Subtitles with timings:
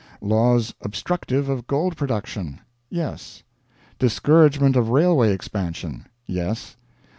[0.19, 2.59] Laws obstructive of gold production?
[2.89, 3.43] Yes.
[3.99, 6.07] Discouragement of railway expansion?
[6.25, 6.75] Yes.